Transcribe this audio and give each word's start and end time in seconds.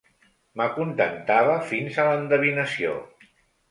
M'acontentava 0.61 1.59
fins 1.71 2.03
a 2.03 2.09
l'endevinació. 2.11 3.01